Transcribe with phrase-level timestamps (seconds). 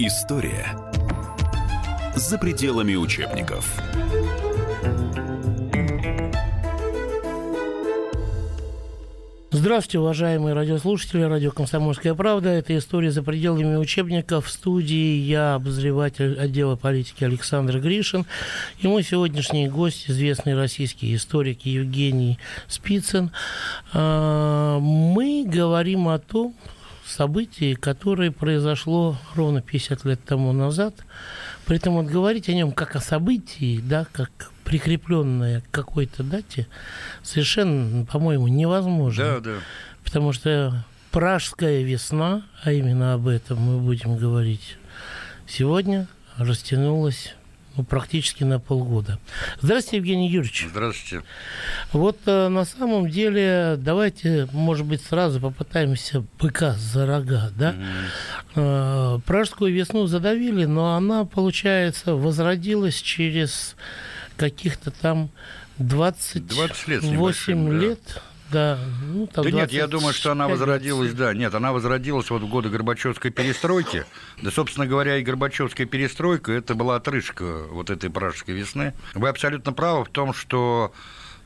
[0.00, 0.76] История
[2.16, 3.80] за пределами учебников.
[9.52, 12.48] Здравствуйте, уважаемые радиослушатели, радио «Комсомольская правда».
[12.48, 14.46] Это история за пределами учебников.
[14.46, 18.26] В студии я, обозреватель отдела политики Александр Гришин.
[18.80, 23.30] И мой сегодняшний гость, известный российский историк Евгений Спицын.
[23.92, 26.56] А, мы говорим о том,
[27.06, 30.94] событии, которое произошло ровно 50 лет тому назад.
[31.66, 36.66] При этом вот говорить о нем как о событии, да, как прикрепленное к какой-то дате,
[37.22, 39.24] совершенно, по-моему, невозможно.
[39.24, 39.56] Да, да.
[40.04, 44.76] Потому что Пражская весна, а именно об этом мы будем говорить
[45.46, 47.36] сегодня, растянулась
[47.76, 49.18] ну, практически на полгода.
[49.60, 50.66] Здравствуйте, Евгений Юрьевич.
[50.70, 51.24] Здравствуйте.
[51.92, 57.72] Вот э, на самом деле, давайте, может быть, сразу попытаемся быка за рога, да?
[57.72, 59.16] Mm-hmm.
[59.16, 63.76] Э, Пражскую весну задавили, но она, получается, возродилась через
[64.36, 65.30] каких-то там
[65.78, 68.22] 28 20 лет, лет
[68.54, 68.78] да.
[69.02, 72.48] Ну, там да нет, я думаю, что она возродилась, да, нет, она возродилась вот в
[72.48, 74.04] годы Горбачевской перестройки.
[74.40, 78.94] Да, собственно говоря, и Горбачевская перестройка– это была отрыжка вот этой пражской весны.
[79.14, 80.92] Вы абсолютно правы в том, что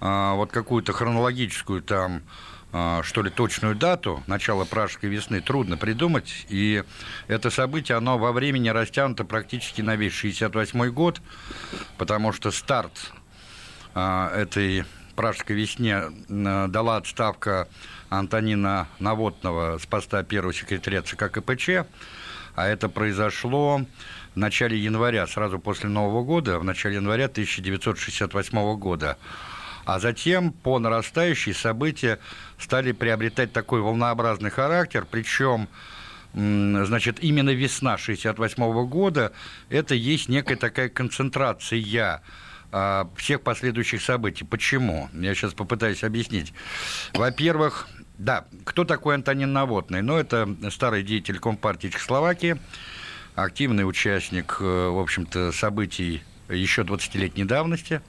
[0.01, 2.23] а, вот какую-то хронологическую там
[2.70, 6.84] а, что ли, точную дату начала Пражской весны трудно придумать, и
[7.27, 11.23] это событие, оно во времени растянуто практически на весь 68 год,
[11.97, 12.92] потому что старт
[13.95, 14.84] а, этой
[15.19, 17.66] Пражской весне э, дала отставка
[18.08, 21.70] Антонина Наводного с поста первого секретаря ЦК КПЧ,
[22.55, 23.80] а это произошло
[24.36, 29.19] в начале января, сразу после Нового года, в начале января 1968 года.
[29.84, 32.20] А затем по нарастающей события
[32.56, 35.66] стали приобретать такой волнообразный характер, причем
[36.33, 39.33] значит, именно весна 1968 года,
[39.69, 41.80] это есть некая такая концентрация
[43.17, 44.45] всех последующих событий.
[44.45, 45.08] Почему?
[45.14, 46.52] Я сейчас попытаюсь объяснить.
[47.14, 50.02] Во-первых, да, кто такой Антонин Наводный?
[50.02, 52.58] Ну, это старый деятель Компартии Чехословакии,
[53.36, 58.02] активный участник, э, в общем-то, событий еще 20-летней давности,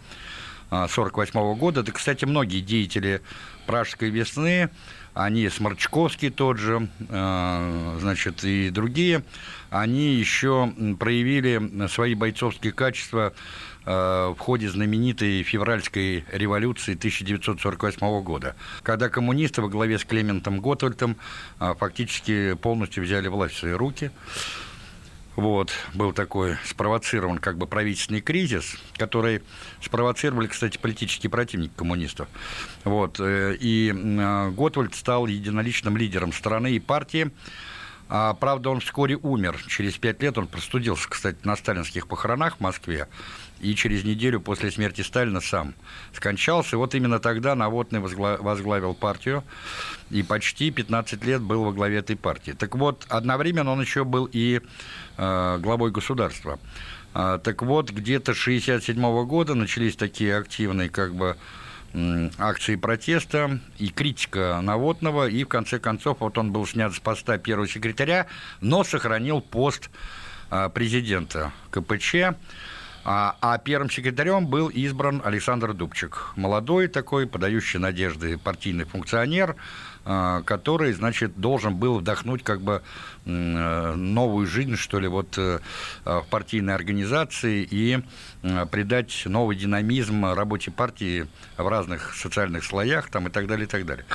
[0.70, 1.84] 1948 а, года.
[1.84, 3.22] Да, кстати, многие деятели
[3.68, 4.72] Пражской весны,
[5.14, 9.24] они, Сморчковский тот же, э, значит, и другие,
[9.70, 13.34] они еще проявили свои бойцовские качества
[13.86, 21.18] в ходе знаменитой февральской революции 1948 года, когда коммунисты во главе с Клементом Готвальдом
[21.60, 24.12] э, фактически полностью взяли власть в свои руки.
[25.36, 29.42] Вот, был такой спровоцирован как бы правительственный кризис, который
[29.82, 32.28] спровоцировали, кстати, политические противники коммунистов.
[32.84, 33.94] Вот, э, и
[34.58, 37.32] Готвальд стал единоличным лидером страны и партии.
[38.10, 39.58] А, правда, он вскоре умер.
[39.68, 43.08] Через пять лет он простудился, кстати, на сталинских похоронах в Москве
[43.62, 45.74] и через неделю после смерти Сталина сам
[46.14, 46.76] скончался.
[46.76, 49.44] И вот именно тогда Наводный возглавил партию
[50.10, 52.52] и почти 15 лет был во главе этой партии.
[52.52, 54.62] Так вот, одновременно он еще был и
[55.18, 56.60] э, главой государства.
[57.14, 61.38] А, так вот, где-то с 1967 года начались такие активные как бы
[62.38, 67.38] акции протеста и критика Наводного, и в конце концов вот он был снят с поста
[67.38, 68.28] первого секретаря,
[68.62, 69.90] но сохранил пост
[70.52, 72.16] э, президента КПЧ.
[73.06, 79.56] А, а первым секретарем был избран Александр Дубчик, молодой такой, подающий надежды партийный функционер, а,
[80.46, 82.82] который, значит, должен был вдохнуть как бы
[83.26, 85.60] э, новую жизнь, что ли, вот э,
[86.04, 88.00] в партийной организации и
[88.72, 91.28] придать новый динамизм работе партии
[91.58, 94.06] в разных социальных слоях там, и так далее, и так далее.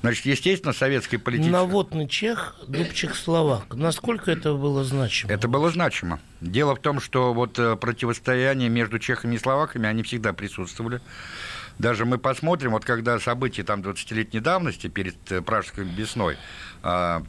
[0.00, 1.50] Значит, естественно, советская политика...
[1.50, 3.74] Наводный чех, Дубчик словак.
[3.74, 5.32] Насколько это было значимо?
[5.32, 6.20] Это было значимо.
[6.40, 11.00] Дело в том, что вот э, противостояние между чехами и словаками, они всегда присутствовали.
[11.78, 16.36] Даже мы посмотрим, вот когда события там 20-летней давности перед э, Пражской весной,
[16.82, 17.22] а,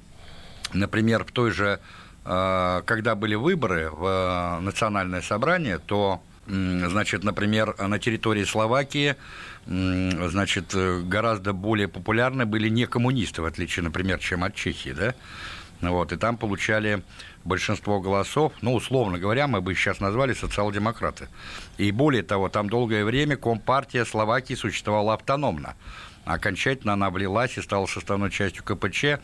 [0.73, 1.79] например, в той же,
[2.25, 9.15] а, когда были выборы в э, национальное собрание, то значит, например, на территории Словакии,
[9.67, 15.13] значит, гораздо более популярны были не коммунисты, в отличие, например, чем от Чехии, да,
[15.81, 17.03] вот, и там получали
[17.45, 21.29] большинство голосов, ну, условно говоря, мы бы сейчас назвали социал-демократы.
[21.77, 25.75] И более того, там долгое время Компартия Словакии существовала автономно.
[26.25, 29.19] Окончательно она влилась и стала составной частью КПЧ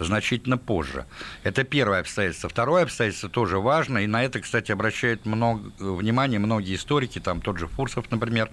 [0.00, 1.04] значительно позже.
[1.44, 2.48] Это первое обстоятельство.
[2.48, 7.58] Второе обстоятельство тоже важно, и на это, кстати, обращают много внимания многие историки, там тот
[7.58, 8.50] же Фурсов, например,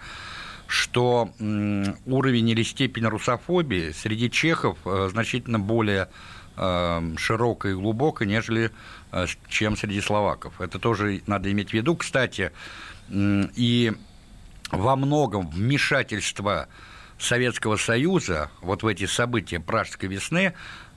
[0.68, 1.32] что
[2.06, 6.10] уровень или степень русофобии среди чехов э, значительно более
[6.56, 8.72] широкой и глубокой, нежели
[9.48, 10.60] чем среди словаков.
[10.60, 11.96] Это тоже надо иметь в виду.
[11.96, 12.52] Кстати,
[13.10, 13.94] и
[14.72, 16.68] во многом вмешательство
[17.18, 20.54] Советского Союза вот в эти события Пражской весны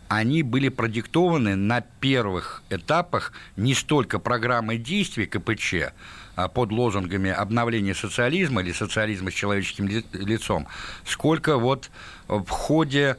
[0.08, 5.92] они были продиктованы на первых этапах не столько программой действий КПЧ
[6.34, 10.68] а под лозунгами обновления социализма или социализма с человеческим лицом,
[11.04, 11.90] сколько вот
[12.28, 13.16] в ходе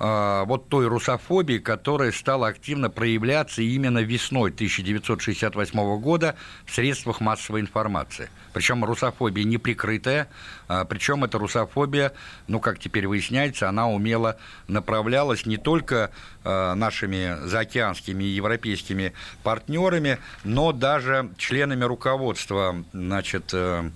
[0.00, 8.30] вот той русофобии, которая стала активно проявляться именно весной 1968 года в средствах массовой информации.
[8.52, 10.28] Причем русофобия неприкрытая,
[10.68, 12.12] а, причем эта русофобия,
[12.48, 14.36] ну, как теперь выясняется, она умело
[14.66, 16.10] направлялась не только
[16.44, 19.12] а, нашими заокеанскими и европейскими
[19.42, 23.90] партнерами, но даже членами руководства, значит, э,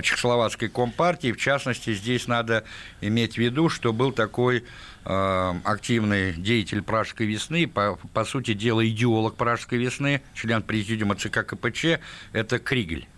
[0.00, 1.32] Чехословацкой компартии.
[1.32, 2.64] В частности, здесь надо
[3.00, 4.64] иметь в виду, что был такой
[5.04, 11.44] Э, активный деятель Пражской весны, по, по сути дела идеолог Пражской весны, член президиума ЦК
[11.44, 11.98] КПЧ,
[12.32, 13.08] это Кригель.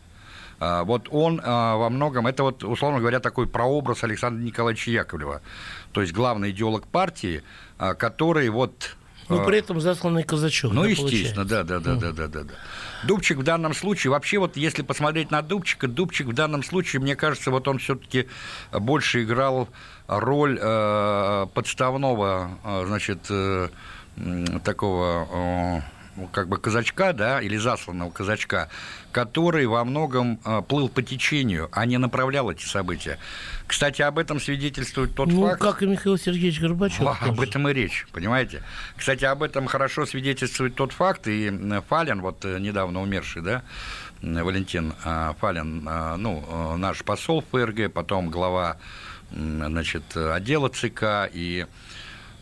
[0.61, 5.43] Э, вот он э, во многом, это вот, условно говоря, такой прообраз Александра Николаевича Яковлева,
[5.93, 7.43] то есть главный идеолог партии,
[7.77, 8.97] который вот
[9.29, 10.73] но ну, при этом засланный казачок.
[10.73, 12.55] Ну, да, естественно, да, да, да, да, да, да, да.
[13.07, 17.17] Дубчик в данном случае, вообще вот если посмотреть на Дубчика, Дубчик в данном случае, мне
[17.17, 18.29] кажется, вот он все-таки
[18.73, 19.69] больше играл
[20.07, 23.69] роль э, подставного, э, значит, э,
[24.65, 25.94] такого э,
[26.33, 28.69] как бы казачка, да, или засланного казачка,
[29.13, 33.19] который во многом э, плыл по течению, а не направлял эти события.
[33.67, 35.61] Кстати, об этом свидетельствует тот ну, факт...
[35.61, 37.03] как и Михаил Сергеевич Горбачев.
[37.03, 38.63] О, об этом и речь, понимаете?
[38.97, 41.53] Кстати, об этом хорошо свидетельствует тот факт, и
[41.89, 43.63] Фалин, вот э, недавно умерший, да,
[44.23, 44.95] Валентин
[45.39, 48.79] Фалин, ну, наш посол в ФРГ, потом глава
[49.31, 51.67] значит, отдела ЦК и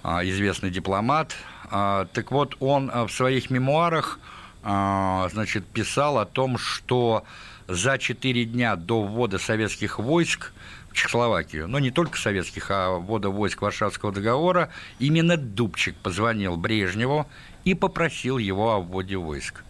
[0.04, 1.36] а, известный дипломат.
[1.72, 4.18] А, так вот, он а, в своих мемуарах
[4.64, 7.24] значит, писал о том, что
[7.66, 10.52] за четыре дня до ввода советских войск
[10.90, 14.68] в Чехословакию, но не только советских, а ввода войск Варшавского договора,
[15.00, 17.26] именно Дубчик позвонил Брежневу
[17.64, 19.64] и попросил его о вводе войск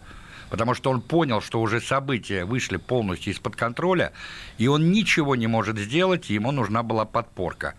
[0.53, 4.13] потому что он понял, что уже события вышли полностью из-под контроля,
[4.59, 7.73] и он ничего не может сделать, ему нужна была подпорка.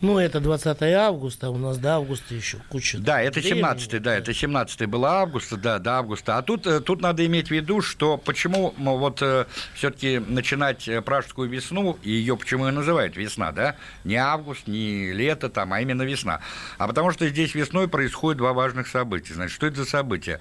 [0.00, 2.98] Ну, это 20 августа, у нас до августа еще куча.
[2.98, 6.38] Да, это 17 да, это 17 было августа, да, до августа.
[6.38, 11.02] А тут, э, тут надо иметь в виду, что почему вот э, все-таки начинать э,
[11.02, 13.74] пражскую весну, и ее почему и называют весна, да,
[14.04, 16.42] не август, не лето там, а именно весна.
[16.78, 19.34] А потому что здесь весной происходит два важных события.
[19.34, 20.38] Значит, что это за события?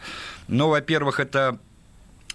[0.47, 1.57] Ну, во-первых, это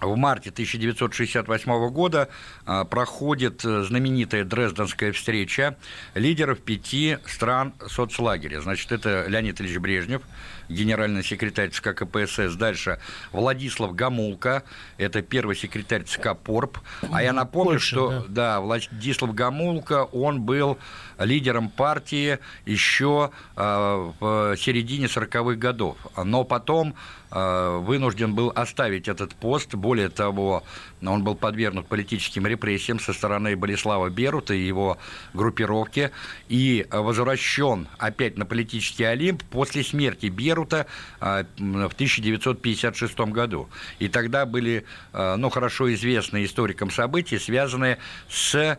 [0.00, 2.28] в марте 1968 года
[2.66, 5.76] а, проходит э, знаменитая Дрезденская встреча
[6.14, 8.60] лидеров пяти стран соцлагеря.
[8.60, 10.22] Значит, это Леонид Ильич Брежнев,
[10.68, 12.54] генеральный секретарь ЦК КПСС.
[12.56, 12.98] Дальше
[13.32, 14.64] Владислав Гамулка,
[14.98, 16.78] это первый секретарь ЦК ПОРП.
[17.12, 18.24] А я напомню, Польша, что да.
[18.28, 20.78] да, Владислав Гамулка, он был
[21.18, 25.96] лидером партии еще а, в середине 40-х годов.
[26.22, 26.94] Но потом
[27.30, 29.74] а, вынужден был оставить этот пост.
[29.74, 30.62] Более того,
[31.04, 34.98] он был подвергнут политическим репрессиям со стороны Болеслава Берута и его
[35.32, 36.10] группировки
[36.48, 40.86] и возвращен опять на политический Олимп после смерти Берута
[41.20, 43.68] а, в 1956 году.
[43.98, 48.78] И тогда были ну, хорошо известные историкам события, связанные с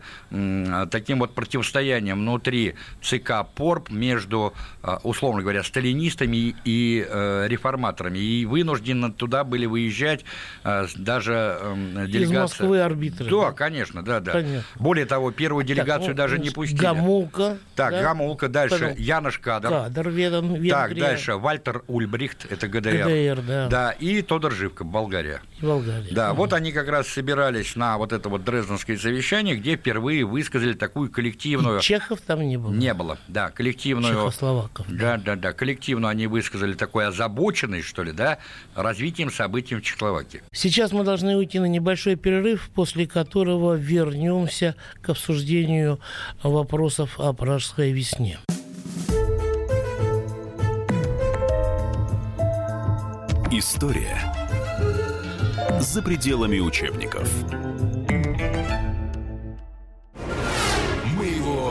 [0.90, 4.52] таким вот противостоянием внутри ЦК ПОРП между,
[4.82, 8.18] а, условно говоря, сталинистами и э, реформаторами.
[8.18, 10.24] И вынуждены туда были выезжать
[10.64, 11.58] а, даже
[12.06, 12.20] делегация...
[12.20, 13.30] Из Москвы арбитры.
[13.30, 14.32] Да, конечно, да, да.
[14.32, 14.64] Конечно.
[14.76, 16.80] Более того, первую делегацию так, даже не пустили.
[16.80, 17.58] Гамулка.
[17.74, 18.02] Так, да?
[18.02, 18.96] Гамулка, дальше Потом...
[18.96, 19.68] Янош Кадр.
[19.68, 20.70] Кадр, Венгрия.
[20.70, 23.04] Так, дальше Вальтер Ульбрихт, это ГДР.
[23.04, 23.68] ГДР, да.
[23.68, 25.40] Да, и Тодор Живко, Болгария.
[25.60, 26.12] Болгария.
[26.12, 26.38] Да, угу.
[26.38, 31.10] вот они как раз собирались на вот это вот Дрезденское совещание, где впервые высказали такую
[31.10, 31.78] коллективную...
[31.78, 32.72] И Чехов Чехов там не было.
[32.72, 34.14] Не было, да, коллективную...
[34.14, 34.86] Чехословаков.
[34.88, 38.38] Да, да, да, коллективно они высказали такой озабоченность, что ли, да,
[38.74, 40.42] развитием событий в Чехословакии.
[40.52, 46.00] Сейчас мы должны уйти на небольшой перерыв, после которого вернемся к обсуждению
[46.42, 48.38] вопросов о пражской весне.
[53.50, 54.20] История
[55.80, 57.28] за пределами учебников.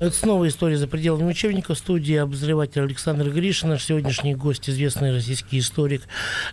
[0.00, 1.74] Это снова история за пределами учебника.
[1.74, 6.02] В студии обозреватель Александр Гришин, наш сегодняшний гость, известный российский историк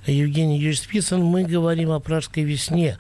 [0.08, 1.22] Евгений Юрьевич Спицын.
[1.22, 2.98] Мы говорим о пражской весне.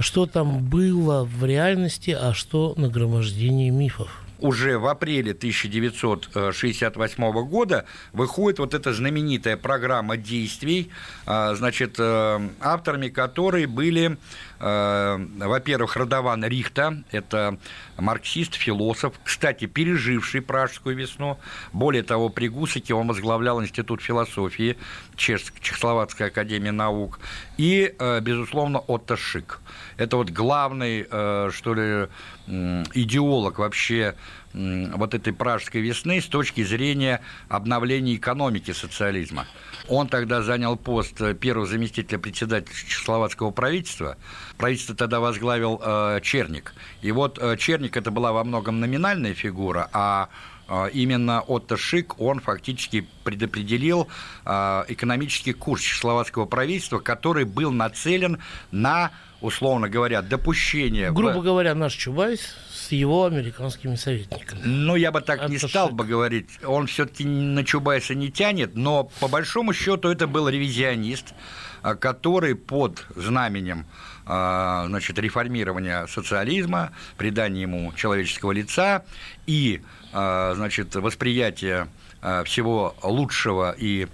[0.00, 8.58] Что там было в реальности, а что нагромождение мифов уже в апреле 1968 года выходит
[8.58, 10.90] вот эта знаменитая программа действий,
[11.24, 14.18] а, значит, э, авторами которой были
[14.64, 17.58] во-первых, Радован Рихта, это
[17.98, 21.38] марксист, философ, кстати, переживший Пражскую весну.
[21.72, 24.78] Более того, при Гусаке он возглавлял Институт философии
[25.16, 27.20] Чехословацкой академии наук.
[27.58, 29.60] И, э, безусловно, Отто Шик.
[29.98, 32.08] Это вот главный, э, что ли,
[32.46, 34.14] идеолог вообще
[34.54, 39.46] вот этой пражской весны с точки зрения обновления экономики социализма.
[39.88, 44.16] Он тогда занял пост первого заместителя председателя чехословацкого правительства.
[44.56, 46.72] Правительство тогда возглавил э, Черник.
[47.02, 50.53] И вот э, Черник это была во многом номинальная фигура, а э,
[50.92, 54.08] именно Отто Шик, он фактически предопределил
[54.44, 58.38] э, экономический курс чехословацкого правительства, который был нацелен
[58.70, 59.10] на
[59.44, 61.12] условно говоря, допущение...
[61.12, 61.42] Грубо в...
[61.42, 64.60] говоря, наш Чубайс с его американскими советниками.
[64.64, 65.96] Ну, я бы так это не стал шик.
[65.96, 66.48] бы говорить.
[66.64, 71.34] Он все-таки на Чубайса не тянет, но по большому счету это был ревизионист,
[71.82, 73.86] э, который под знаменем
[74.26, 79.04] а, значит, реформирования социализма, придания ему человеческого лица
[79.46, 81.88] и а, значит, восприятия
[82.22, 84.08] а, всего лучшего и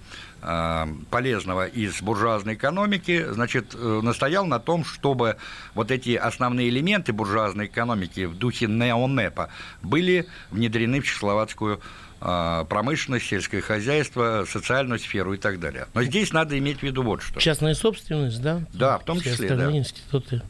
[1.11, 5.37] полезного из буржуазной экономики, значит, э, настоял на том, чтобы
[5.75, 9.51] вот эти основные элементы буржуазной экономики в духе неонепа
[9.83, 11.79] были внедрены в чехословацкую
[12.23, 15.87] а, промышленность, сельское хозяйство, социальную сферу и так далее.
[15.95, 17.39] Но здесь надо иметь в виду вот что.
[17.39, 18.61] Частная собственность, да?
[18.73, 19.71] Да, в том Все числе, да.
[19.71, 20.43] институты.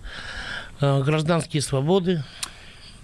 [0.82, 2.26] А, гражданские свободы.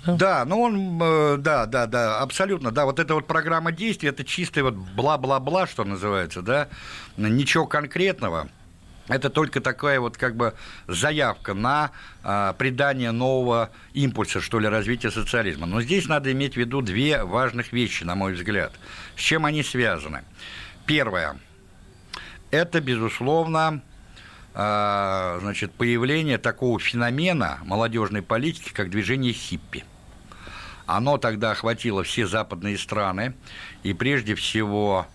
[0.06, 0.16] Да?
[0.16, 4.24] да, ну он, э, да, да, да, абсолютно, да, вот эта вот программа действий, это
[4.24, 6.70] чистый вот бла-бла-бла, что называется, да,
[7.18, 8.48] ничего конкретного,
[9.08, 10.54] это только такая вот как бы
[10.88, 11.92] заявка на
[12.24, 15.66] а, придание нового импульса, что ли, развития социализма.
[15.66, 18.74] Но здесь надо иметь в виду две важных вещи, на мой взгляд.
[19.16, 20.24] С чем они связаны?
[20.86, 21.38] Первое.
[22.52, 23.82] Это, безусловно,
[24.58, 29.86] значит, появление такого феномена молодежной политики, как движение хиппи.
[30.88, 33.36] Оно тогда охватило все западные страны,
[33.84, 35.06] и прежде всего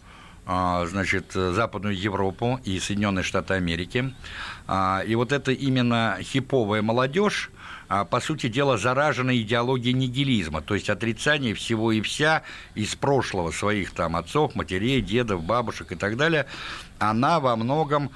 [0.45, 4.13] а, значит, Западную Европу и Соединенные Штаты Америки.
[4.67, 7.62] А, и вот это именно хиповая молодежь, а,
[8.11, 12.43] по сути дела, заражена идеологией нигилизма, то есть отрицание всего и вся
[12.75, 16.47] из прошлого своих там отцов, матерей, дедов, бабушек и так далее,
[16.99, 18.11] она во многом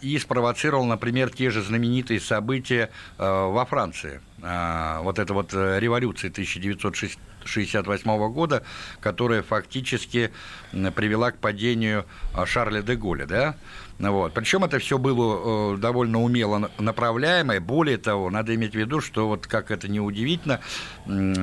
[0.00, 4.20] и спровоцировала, например, те же знаменитые события во Франции.
[4.38, 8.62] Вот эта вот э, революция 1906 1968 года,
[9.00, 10.30] которая фактически
[10.70, 13.56] привела к падению а, Шарля де Голля, да?
[13.98, 14.32] Вот.
[14.32, 17.60] Причем это все было э, довольно умело направляемое.
[17.60, 20.60] Более того, надо иметь в виду, что вот как это не удивительно,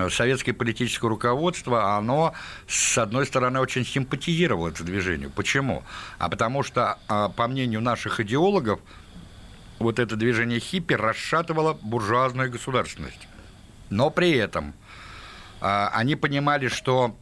[0.10, 2.34] советское политическое руководство, оно,
[2.68, 5.32] с одной стороны, очень симпатизировало это движению.
[5.32, 5.84] Почему?
[6.18, 8.80] А потому что, а, по мнению наших идеологов,
[9.80, 13.28] вот это движение хиппи расшатывало буржуазную государственность.
[13.90, 14.74] Но при этом–
[15.62, 17.16] а, они понимали, что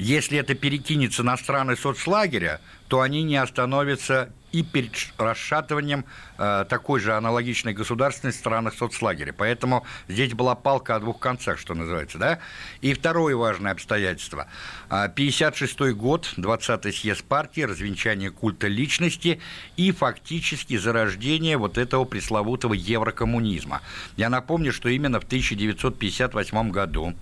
[0.00, 6.06] если это перекинется на страны соцлагеря, то они не остановятся и перед расшатыванием
[6.40, 9.34] такой же аналогичной государственной в странах соцлагеря.
[9.36, 12.18] Поэтому здесь была палка о двух концах, что называется.
[12.18, 12.38] Да?
[12.80, 14.46] И второе важное обстоятельство.
[14.88, 19.40] 56 а, год, 20-й съезд партии, развенчание культа личности
[19.76, 23.82] и фактически зарождение вот этого пресловутого еврокоммунизма.
[24.16, 27.14] Я напомню, что именно в 1958 году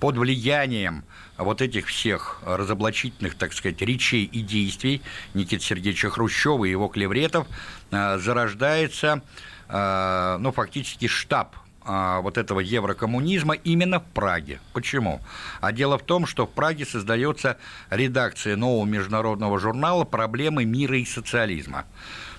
[0.00, 1.04] под влиянием
[1.38, 5.02] вот этих всех разоблачительных, так сказать, речей и действий
[5.34, 7.46] Никиты Сергеевича Хрущева и его клевретов
[7.87, 9.22] э, зарождается,
[9.68, 14.60] э, ну, фактически штаб э, вот этого еврокоммунизма именно в Праге.
[14.72, 15.20] Почему?
[15.60, 17.58] А дело в том, что в Праге создается
[17.90, 21.84] редакция нового международного журнала «Проблемы мира и социализма».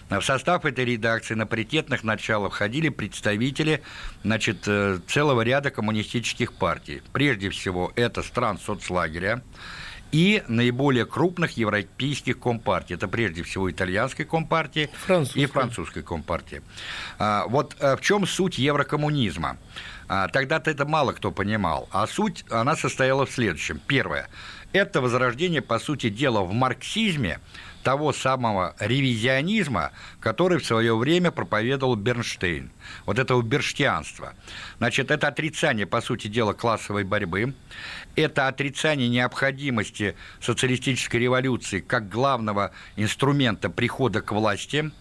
[0.09, 3.83] В состав этой редакции на паритетных началах входили представители
[4.23, 7.03] значит, э, целого ряда коммунистических партий.
[7.13, 9.43] Прежде всего, это стран соцлагеря,
[10.11, 12.95] и наиболее крупных европейских компартий.
[12.95, 15.39] Это прежде всего итальянской компартии французской.
[15.39, 16.61] и французской компартии.
[17.17, 19.57] А, вот э, в чем суть еврокоммунизма?
[20.07, 21.87] А, тогда-то это мало кто понимал.
[21.91, 23.79] А суть, она состояла в следующем.
[23.85, 24.27] Первое.
[24.73, 27.39] Это возрождение, по сути дела, в марксизме
[27.83, 32.71] того самого ревизионизма, который в свое время проповедовал Бернштейн,
[33.05, 34.33] вот этого берштианства.
[34.77, 37.53] Значит, это отрицание, по сути дела, классовой борьбы,
[38.19, 44.91] это отрицание необходимости социалистической революции как главного инструмента прихода к власти,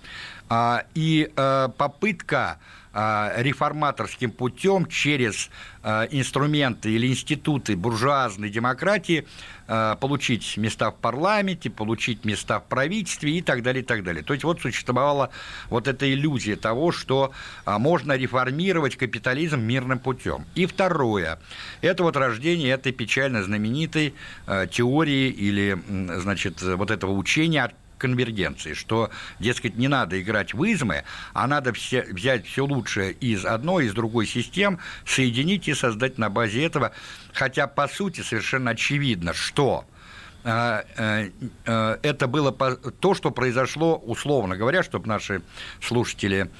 [0.48, 2.58] а, и э, попытка
[2.92, 5.50] реформаторским путем через
[5.90, 9.26] а, инструменты или институты буржуазной демократии
[9.68, 14.22] а, получить места в парламенте, получить места в правительстве и так далее, и так далее.
[14.22, 15.30] То есть вот существовала
[15.70, 17.32] вот эта иллюзия того, что
[17.64, 20.44] можно реформировать капитализм мирным путем.
[20.54, 21.38] И второе,
[21.80, 24.14] это вот рождение этой печально знаменитой
[24.70, 25.78] теории или,
[26.18, 32.02] значит, вот этого учения конвергенции, что, дескать, не надо играть в измы, а надо все,
[32.04, 36.92] взять все лучшее из одной, из другой систем, соединить и создать на базе этого,
[37.32, 39.84] хотя, по сути, совершенно очевидно, что
[40.44, 41.30] э, э,
[41.66, 45.42] э, это было то, что произошло, условно говоря, чтобы наши
[45.82, 46.50] слушатели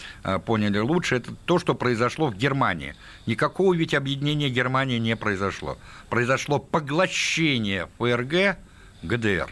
[0.44, 2.94] поняли лучше, это то, что произошло в Германии.
[3.26, 5.78] Никакого ведь объединения Германии не произошло.
[6.08, 8.58] Произошло поглощение ФРГ
[9.02, 9.48] ГДР.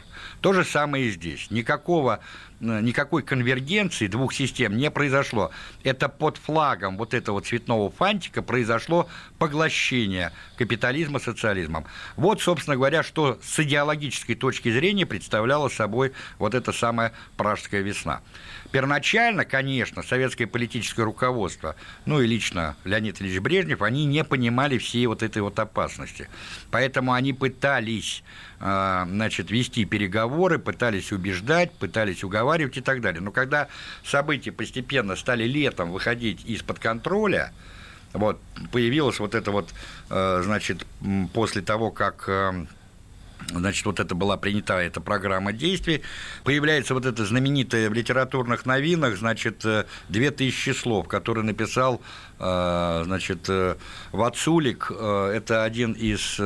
[0.47, 1.51] То же самое и здесь.
[1.51, 2.21] Никакого,
[2.61, 5.51] э, никакой конвергенции двух систем не произошло.
[5.83, 9.09] Это под флагом вот этого цветного фантика произошло
[9.41, 11.85] поглощение капитализма социализмом.
[12.15, 18.21] Вот, собственно говоря, что с идеологической точки зрения представляла собой вот эта самая пражская весна.
[18.77, 25.07] Первоначально, конечно, советское политическое руководство, ну и лично Леонид Ильич Брежнев, они не понимали всей
[25.07, 26.29] вот этой вот опасности.
[26.71, 28.23] Поэтому они пытались
[28.61, 33.23] а, значит, вести переговоры, пытались убеждать, пытались уговаривать и так далее.
[33.23, 33.69] Но когда
[34.05, 37.55] события постепенно стали летом выходить из-под контроля,
[38.13, 38.39] вот,
[38.73, 39.71] появилась вот это вот,
[40.11, 40.87] э, значит,
[41.33, 42.67] после того, как э,
[43.51, 46.03] значит, вот это была принята эта программа действий,
[46.45, 52.01] появляется вот это знаменитое в литературных новинах, значит, э, две тысячи слов, которые написал,
[52.39, 53.49] значит,
[54.13, 56.39] Вацулик, это один из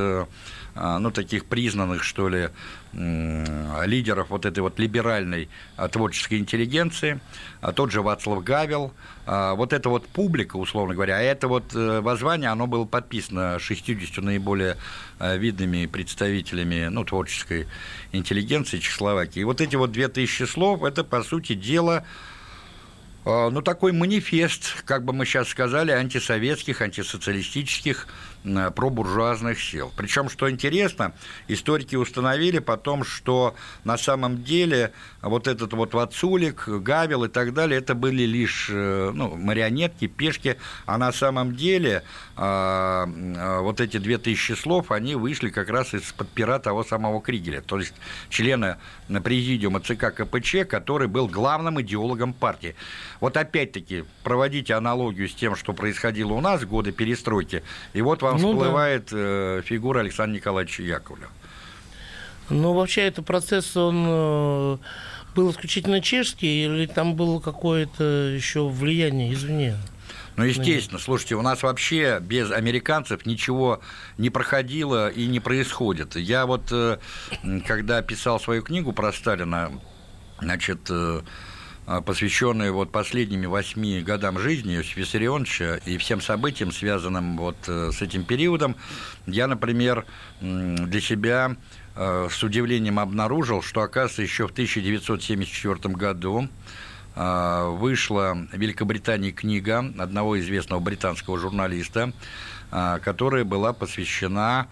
[0.74, 2.50] а, ну, таких признанных, что ли,
[2.92, 7.20] лидеров вот этой вот либеральной а, творческой интеллигенции,
[7.61, 8.92] а тот же Вацлав Гавел,
[9.26, 14.24] вот эта вот публика, условно говоря, а это вот э, воззвание, оно было подписано 60
[14.24, 14.76] наиболее
[15.20, 17.68] видными представителями, ну, творческой
[18.11, 19.40] интеллигенции Чехословакии.
[19.40, 22.05] И вот эти вот 2000 слов, это, по сути дела,
[23.24, 28.09] ну, такой манифест, как бы мы сейчас сказали, антисоветских, антисоциалистических
[28.42, 29.92] пробуржуазных сил.
[29.96, 31.12] Причем, что интересно,
[31.48, 37.79] историки установили потом, что на самом деле вот этот вот Вацулик, Гавел и так далее,
[37.79, 42.03] это были лишь э, ну, марионетки, пешки, а на самом деле
[42.37, 47.61] э, вот эти две тысячи слов, они вышли как раз из-под пера того самого Кригеля,
[47.61, 47.94] то есть
[48.31, 48.79] члена
[49.22, 52.74] президиума ЦК КПЧ, который был главным идеологом партии.
[53.20, 58.22] Вот опять-таки проводите аналогию с тем, что происходило у нас в годы перестройки, и вот
[58.33, 59.16] вам ну, всплывает да.
[59.16, 61.31] Э, фигура Александра Николаевича Яковлева.
[62.49, 64.79] Ну, вообще, этот процесс, он э,
[65.35, 69.77] был исключительно чешский, или там было какое-то еще влияние извне?
[70.37, 73.81] Ну, естественно, слушайте, у нас вообще без американцев ничего
[74.19, 76.16] не проходило и не происходит.
[76.16, 76.99] Я вот, э,
[77.66, 79.71] когда писал свою книгу про Сталина,
[80.40, 80.90] значит,
[81.92, 87.90] а, посвященную вот последними восьми годам жизни Иосифа Виссарионовича и всем событиям, связанным вот э,
[87.90, 88.76] с этим периодом,
[89.26, 90.07] я, например,
[90.40, 91.57] для себя
[91.96, 96.48] э, с удивлением обнаружил, что, оказывается, еще в 1974 году
[97.16, 102.12] э, вышла в Великобритании книга одного известного британского журналиста,
[102.70, 104.68] которая была посвящена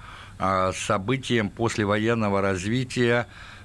[0.72, 3.57] событиям послевоенного развития а,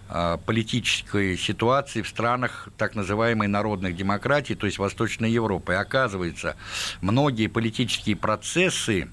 [0.45, 5.73] политической ситуации в странах так называемой народных демократий, то есть Восточной Европы.
[5.73, 6.55] И оказывается,
[7.01, 9.09] многие политические процессы,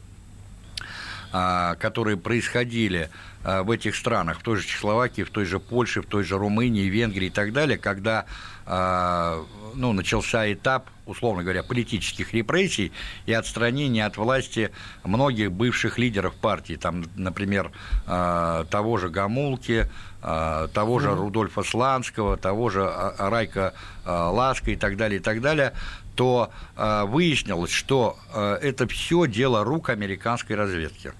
[1.32, 3.08] а, которые происходили
[3.44, 6.36] а, в этих странах, в той же Чехословакии, в той же Польше, в той же
[6.36, 8.26] Румынии, Венгрии и так далее, когда
[8.70, 12.92] ну, начался этап, условно говоря, политических репрессий
[13.26, 14.70] и отстранения от власти
[15.02, 17.72] многих бывших лидеров партии, там, например,
[18.06, 19.88] того же Гамулки,
[20.22, 23.72] а, того же Рудольфа Сланского, того же а, Райка
[24.04, 25.72] а, Ласка и так далее, и так далее,
[26.14, 31.12] то выяснилось, что это все дело рук американской разведки,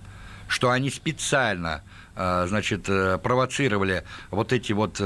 [0.47, 1.83] что они специально
[2.47, 2.85] значит,
[3.23, 5.01] провоцировали вот эти вот,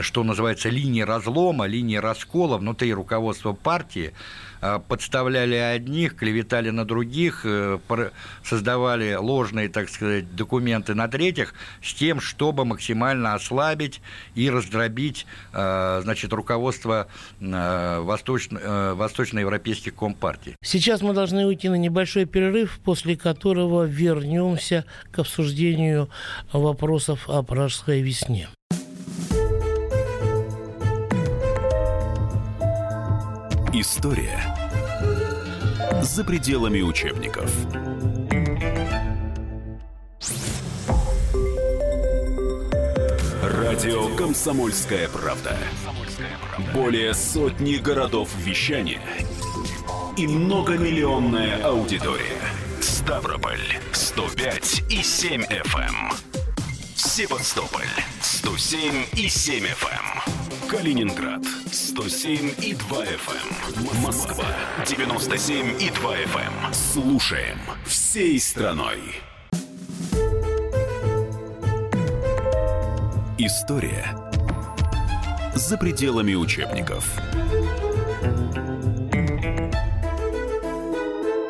[0.00, 4.14] что называется, линии разлома, линии раскола внутри руководства партии, Э,
[4.88, 7.78] подставляли одних, клеветали на других, э,
[8.44, 14.00] создавали ложные, так сказать, документы на третьих с тем, чтобы максимально ослабить
[14.34, 17.08] и раздробить, э, значит, руководство
[17.40, 20.56] восточно, восточноевропейских компартий.
[20.62, 26.08] Сейчас мы должны уйти на небольшой перерыв, после которого вернемся к обсуждению
[26.52, 28.48] вопросов о пражской весне.
[33.78, 34.55] История
[36.02, 37.50] за пределами учебников.
[43.42, 45.56] Радио «Комсомольская правда».
[46.74, 49.00] Более сотни городов вещания
[50.16, 52.40] и многомиллионная аудитория.
[52.80, 53.60] Ставрополь
[53.92, 56.35] 105 и 7 FM.
[57.16, 57.28] Эм.
[57.28, 57.88] Севастополь
[58.20, 60.68] 107 и 7 FM.
[60.68, 63.90] Калининград 107 и 2 FM.
[63.90, 64.02] Эм.
[64.02, 64.44] Москва
[64.86, 66.66] 97 и 2 FM.
[66.66, 66.74] Эм.
[66.74, 69.00] Слушаем всей страной.
[73.38, 74.14] История
[75.54, 77.18] за пределами учебников.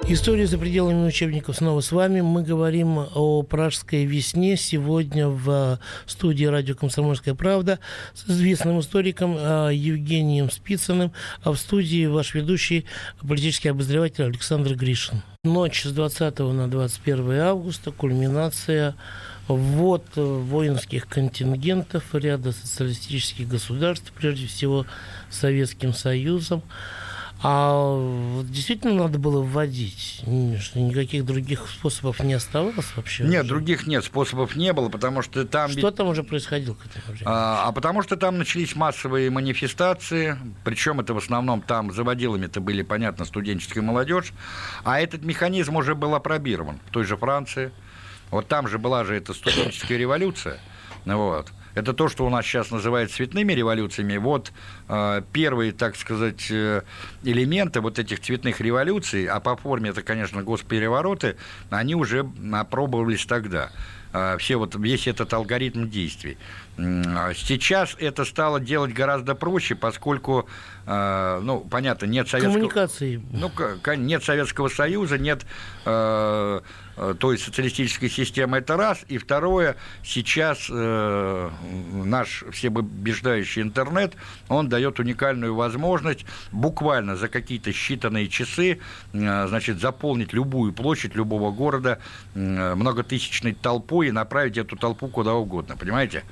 [0.09, 2.21] История за пределами учебников снова с вами.
[2.21, 4.57] Мы говорим о пражской весне.
[4.57, 7.81] Сегодня в студии радио «Комсомольская правда»
[8.15, 11.11] с известным историком а, Евгением Спицыным,
[11.43, 12.87] а в студии ваш ведущий
[13.27, 15.23] политический обозреватель Александр Гришин.
[15.43, 18.95] Ночь с 20 на 21 августа, кульминация
[19.49, 24.87] ввод воинских контингентов ряда социалистических государств, прежде всего
[25.31, 26.63] Советским Союзом.
[27.43, 30.23] А действительно надо было вводить?
[30.27, 33.25] Никаких других способов не оставалось вообще?
[33.25, 33.49] Нет, уже?
[33.49, 35.71] других нет, способов не было, потому что там...
[35.71, 37.25] Что там уже происходило к этому времени?
[37.27, 42.61] А, а потому что там начались массовые манифестации, причем это в основном там заводилами это
[42.61, 44.33] были, понятно, студенческая молодежь,
[44.85, 47.71] а этот механизм уже был опробирован в той же Франции.
[48.31, 50.59] Вот там же была же эта студенческая революция,
[51.05, 51.53] вот.
[51.77, 54.17] Это то, что у нас сейчас называют цветными революциями.
[54.17, 54.51] Вот
[54.89, 56.81] э, первые, так сказать, э,
[57.23, 61.37] элементы вот этих цветных революций, а по форме это, конечно, госперевороты,
[61.69, 63.73] они уже опробовались тогда
[64.15, 66.39] э, все вот весь этот алгоритм действий.
[66.79, 70.49] Сейчас это стало делать гораздо проще, поскольку,
[70.87, 72.55] ну, понятно, нет советского...
[72.55, 73.23] Коммуникации.
[73.33, 73.51] Ну,
[73.97, 75.45] нет Советского Союза, нет
[76.97, 79.05] Э, той социалистической системы, это раз.
[79.09, 81.51] И второе, сейчас э,
[81.93, 84.15] наш всеубеждающий интернет,
[84.49, 88.81] он дает уникальную возможность буквально за какие-то считанные часы,
[89.13, 91.99] э, значит, заполнить любую площадь любого города
[92.35, 96.25] э, многотысячной толпой и направить эту толпу куда угодно, понимаете?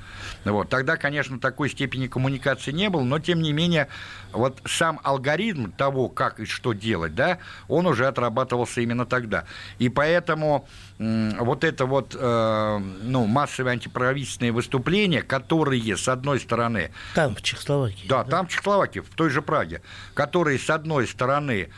[0.47, 0.71] Вот.
[0.71, 3.89] Тогда, конечно, такой степени коммуникации не было, но, тем не менее,
[4.45, 9.45] вот сам алгоритм того, как и что делать, да, он уже отрабатывался именно тогда.
[9.79, 16.91] И поэтому вот это вот э, ну, массовые антиправительственные выступления, которые, с одной стороны...
[17.15, 18.07] Там, в Чехословакии.
[18.07, 19.81] Да, да, там, в Чехословакии, в той же Праге,
[20.13, 21.71] которые, с одной стороны,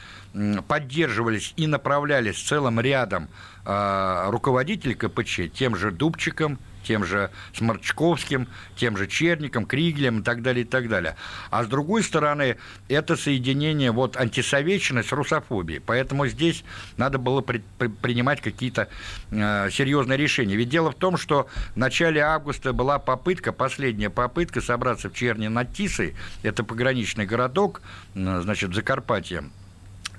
[0.67, 3.29] поддерживались и направлялись целым рядом
[3.65, 10.43] э, руководителей КПЧ, тем же Дубчиком, тем же Сморчковским, тем же Черником, Криглем и так
[10.43, 11.17] далее, и так далее.
[11.51, 12.57] А с другой стороны,
[12.89, 15.81] это соединение вот антисоветчины с русофобией.
[15.81, 16.65] Поэтому здесь
[16.97, 18.89] надо было при, при, принимать какие-то
[19.31, 20.57] э, серьезные решения.
[20.57, 25.49] Ведь дело в том, что в начале августа была попытка, последняя попытка собраться в Черни
[25.49, 27.83] над Тисой, это пограничный городок,
[28.15, 29.45] э, значит, Закарпатье,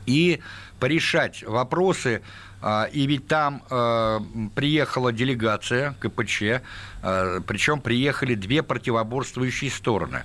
[0.05, 0.41] и
[0.79, 2.21] порешать вопросы
[2.91, 4.19] и ведь там э,
[4.55, 10.23] приехала делегация КПЧ, э, причем приехали две противоборствующие стороны.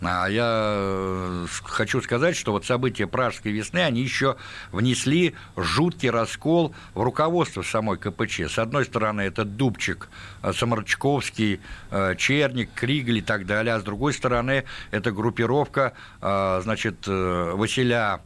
[0.00, 4.36] А я э, хочу сказать, что вот события Пражской весны, они еще
[4.72, 8.42] внесли жуткий раскол в руководство самой КПЧ.
[8.48, 10.08] С одной стороны, это Дубчик,
[10.54, 11.60] Самарчковский,
[12.16, 18.20] Черник, Кригель и так далее, а с другой стороны, это группировка, значит, Василя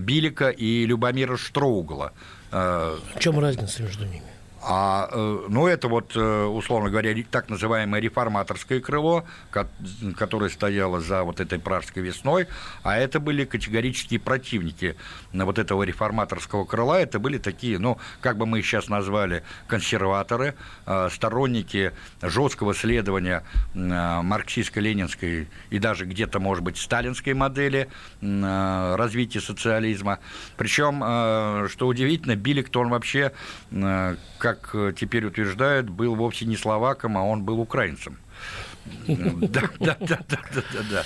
[0.00, 2.12] Билика и Любомира Штроугла–
[2.54, 4.22] в чем разница между ними?
[4.66, 9.24] А, э, ну, это вот, э, условно говоря, так называемое реформаторское крыло,
[10.16, 12.46] которое стояло за вот этой пражской весной,
[12.82, 14.96] а это были категорические противники
[15.32, 20.54] вот этого реформаторского крыла, это были такие, ну, как бы мы их сейчас назвали, консерваторы,
[20.86, 27.88] э, сторонники жесткого следования марксистско-ленинской и даже где-то, может быть, сталинской модели
[28.22, 30.20] развития социализма.
[30.56, 33.32] Причем, что удивительно, Билик, то он вообще,
[34.38, 38.18] как как теперь утверждают, был вовсе не словаком, а он был украинцем.
[39.06, 41.02] Да, да, да, да, да, да.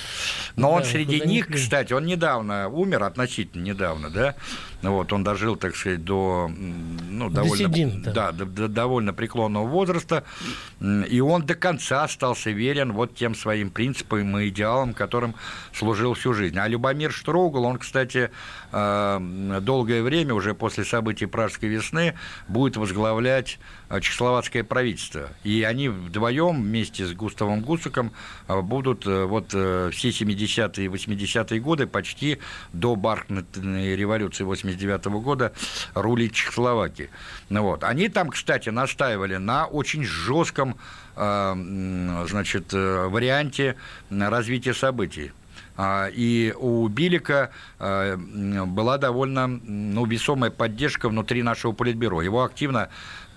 [0.56, 4.34] Но он среди них, кстати, он недавно умер, относительно недавно, да,
[4.82, 7.68] вот, он дожил, так сказать, до ну, довольно,
[8.12, 10.24] да, до, до довольно преклонного возраста,
[10.80, 15.34] и он до конца остался верен вот тем своим принципам и идеалам, которым
[15.72, 16.58] служил всю жизнь.
[16.58, 18.30] А Любомир Штругл, он, кстати,
[18.72, 22.14] э, долгое время, уже после событий Пражской весны,
[22.46, 23.58] будет возглавлять
[23.90, 25.28] чехословацкое правительство.
[25.44, 28.12] И они вдвоем вместе с Густавом Гусаком
[28.46, 32.38] э, будут вот все 70-е и 80-е годы почти
[32.72, 35.52] до Бархатной революции 80 1989 года
[35.94, 37.10] рулить Чехословакии.
[37.48, 37.84] Ну, вот.
[37.84, 40.76] Они там, кстати, настаивали на очень жестком
[41.16, 43.76] э, значит, э, варианте
[44.10, 45.32] развития событий.
[45.76, 52.20] А, и у Билика э, была довольно ну, весомая поддержка внутри нашего политбюро.
[52.22, 52.88] Его активно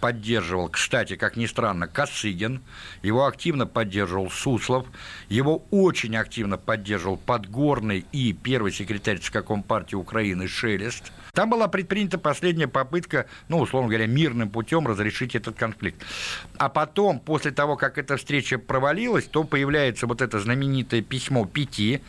[0.01, 2.61] поддерживал, кстати, как ни странно, Косыгин,
[3.03, 4.87] его активно поддерживал Суслов,
[5.29, 11.13] его очень активно поддерживал Подгорный и первый секретарь ЦК Компартии Украины Шелест.
[11.33, 16.03] Там была предпринята последняя попытка, ну, условно говоря, мирным путем разрешить этот конфликт.
[16.57, 22.01] А потом, после того, как эта встреча провалилась, то появляется вот это знаменитое письмо пяти,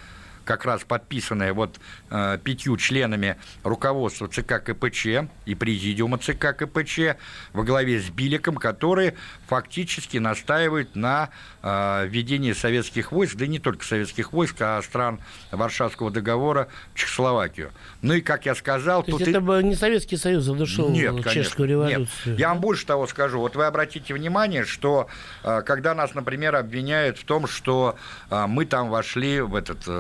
[0.44, 5.07] как раз подписанная вот э, пятью членами руководства ЦК КПЧ
[5.46, 7.16] и президиума ЦК КПЧ
[7.52, 9.14] во главе с Биликом, которые
[9.46, 11.31] фактически настаивают на
[11.62, 16.98] э, введении советских войск, да и не только советских войск, а стран Варшавского договора в
[16.98, 17.72] Чехословакию.
[18.02, 19.04] Ну и, как я сказал...
[19.04, 19.64] То есть это и...
[19.64, 22.32] не Советский Союз задушил нет, чешскую революцию?
[22.32, 22.38] Нет.
[22.38, 23.38] Я вам больше того скажу.
[23.38, 25.06] Вот вы обратите внимание, что
[25.44, 27.94] э, когда нас, например, обвиняют в том, что
[28.28, 29.90] э, мы там вошли в этот э,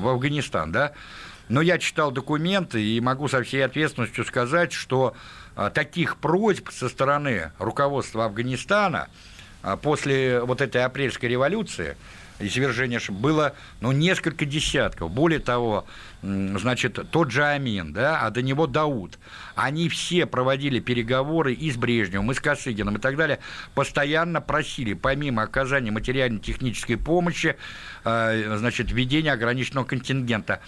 [0.00, 0.92] в Афганистан, да.
[1.50, 5.14] Но я читал документы и могу со всей ответственностью сказать, что
[5.74, 9.08] таких просьб со стороны руководства Афганистана
[9.82, 11.96] после вот этой апрельской революции
[12.40, 15.10] и свержения было ну, несколько десятков.
[15.10, 15.86] Более того,
[16.22, 19.18] значит, тот же Амин, да, а до него Дауд,
[19.54, 23.40] они все проводили переговоры и с Брежневым, и с Косыгином и так далее,
[23.74, 27.56] постоянно просили, помимо оказания материально-технической помощи,
[28.04, 30.60] э, значит, введения ограниченного контингента.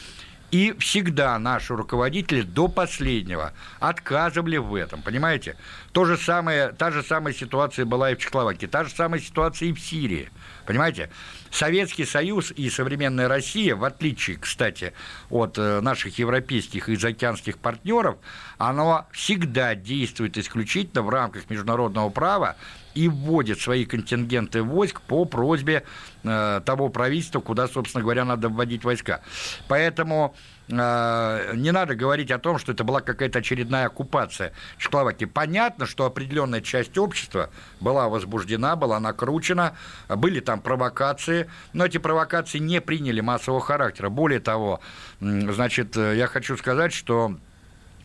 [0.52, 5.56] И всегда наши руководители до последнего отказывали в этом, понимаете?
[5.92, 9.70] То же самое, та же самая ситуация была и в Чехословакии, та же самая ситуация
[9.70, 10.28] и в Сирии,
[10.64, 11.11] понимаете?
[11.51, 14.94] Советский Союз и современная Россия, в отличие, кстати,
[15.29, 18.16] от э, наших европейских и заокеанских партнеров,
[18.57, 22.57] оно всегда действует исключительно в рамках международного права
[22.94, 25.85] и вводит свои контингенты войск по просьбе
[26.22, 29.20] э, того правительства, куда, собственно говоря, надо вводить войска.
[29.68, 30.35] Поэтому
[30.68, 35.25] не надо говорить о том, что это была какая-то очередная оккупация Чехословакии.
[35.27, 39.77] Понятно, что определенная часть общества была возбуждена, была накручена,
[40.09, 44.09] были там провокации, но эти провокации не приняли массового характера.
[44.09, 44.81] Более того,
[45.20, 47.37] значит, э, я хочу сказать, что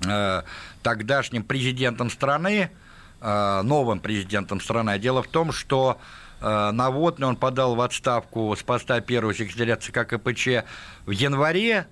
[0.05, 0.41] э,
[0.83, 2.71] тогдашним президентом страны,
[3.21, 5.99] э, новым президентом страны, а дело в том, что
[6.39, 10.67] Наводный он подал в отставку с поста первого секретаря ЦК КПЧ
[11.07, 11.87] в январе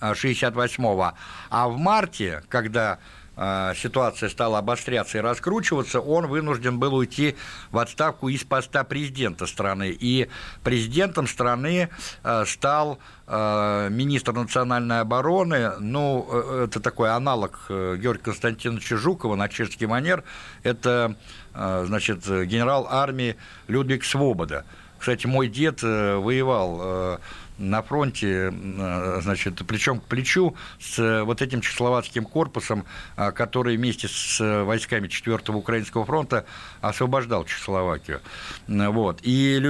[0.00, 1.12] 68-го,
[1.50, 2.98] а в марте, когда
[3.36, 7.36] э, ситуация стала обостряться и раскручиваться, он вынужден был уйти
[7.70, 9.96] в отставку из поста президента страны.
[9.98, 10.28] И
[10.64, 11.90] президентом страны
[12.22, 19.86] э, стал э, министр национальной обороны, ну, это такой аналог Георгия Константиновича Жукова на чешский
[19.86, 20.24] манер,
[20.62, 21.16] это,
[21.54, 23.36] значит, генерал армии
[23.68, 24.64] Людвиг Свобода.
[24.98, 27.18] Кстати, мой дед воевал
[27.60, 32.84] на фронте, э, значит, плечом к плечу с вот этим чехословацким корпусом,
[33.16, 36.46] э, который вместе с войсками 4-го Украинского фронта
[36.80, 38.20] освобождал Чехословакию.
[38.66, 39.20] Вот.
[39.22, 39.60] И,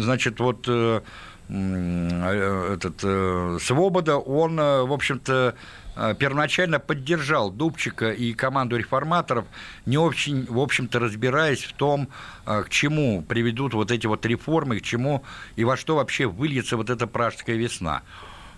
[0.00, 1.00] значит, вот э,
[1.48, 5.52] этот Свобода, он, в общем-то, Э,
[6.18, 9.44] первоначально поддержал Дубчика и команду реформаторов,
[9.86, 12.08] не очень, в общем-то, разбираясь в том,
[12.46, 15.24] э, к чему приведут вот эти вот реформы, к чему
[15.56, 18.02] и во что вообще выльется вот эта пражская весна.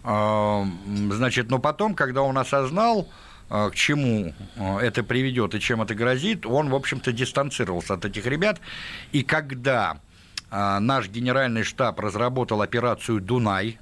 [0.05, 0.65] Э,
[1.11, 3.09] значит, но потом, когда он осознал,
[3.49, 8.61] к чему это приведет и чем это грозит, он, в общем-то, дистанцировался от этих ребят.
[9.13, 10.01] И когда
[10.51, 13.79] наш генеральный штаб разработал операцию «Дунай»,